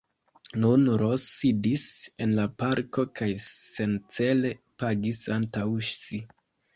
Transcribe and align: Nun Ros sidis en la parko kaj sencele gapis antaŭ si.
Nun 0.61 0.83
Ros 0.99 1.25
sidis 1.33 1.83
en 2.25 2.33
la 2.39 2.45
parko 2.61 3.05
kaj 3.19 3.27
sencele 3.49 4.51
gapis 4.85 5.21
antaŭ 5.37 5.67
si. 5.91 6.21